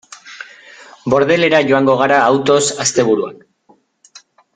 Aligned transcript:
Bordelera 1.13 1.59
joango 1.71 1.97
gara 2.01 2.19
autoz 2.31 2.63
asteburuan. 2.85 3.37